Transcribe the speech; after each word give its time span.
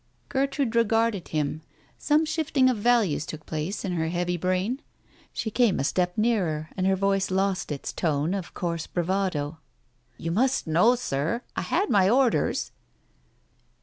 Gertrude 0.29 0.75
regarded 0.75 1.27
him. 1.27 1.61
Some 1.99 2.25
shifting 2.25 2.71
of 2.71 2.77
values 2.77 3.23
took 3.23 3.45
place 3.45 3.85
in 3.85 3.91
her 3.91 4.07
heavy 4.07 4.35
brain. 4.35 4.81
She 5.31 5.51
came 5.51 5.79
a 5.79 5.83
step 5.83 6.17
nearer, 6.17 6.69
and 6.75 6.87
her 6.87 6.95
voice 6.95 7.29
lost 7.29 7.71
its 7.71 7.93
tone 7.93 8.33
of 8.33 8.55
coarse 8.55 8.87
bravado. 8.87 9.59
"You 10.17 10.31
must 10.31 10.65
know, 10.65 10.95
Sir, 10.95 11.43
I 11.55 11.61
had 11.61 11.91
my 11.91 12.09
orders? 12.09 12.71